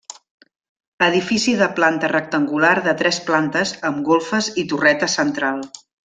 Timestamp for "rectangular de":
2.13-2.95